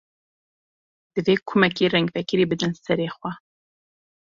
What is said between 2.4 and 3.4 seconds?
bidin serê xwe.